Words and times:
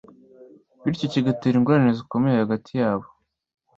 bityo 0.83 1.05
kigatera 1.13 1.55
ingorane 1.57 1.91
zikomeye 1.99 2.35
hagati 2.43 2.71
yabo 2.81 3.07